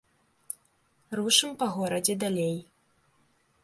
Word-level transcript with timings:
Рушым 1.21 1.51
па 1.61 1.65
горадзе 1.77 2.13
далей. 2.27 2.55